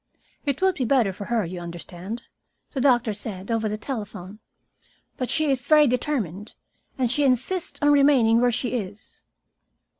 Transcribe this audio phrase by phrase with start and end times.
[0.47, 2.23] "It would be better for her, you understand,"
[2.71, 4.39] the doctor said, over the telephone.
[5.15, 6.55] "But she is very determined,
[6.97, 9.21] and she insists on remaining where she is."